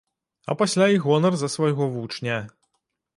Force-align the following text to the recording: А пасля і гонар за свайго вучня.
А 0.53 0.53
пасля 0.61 0.87
і 0.93 0.97
гонар 1.03 1.37
за 1.41 1.49
свайго 1.57 1.89
вучня. 1.99 2.39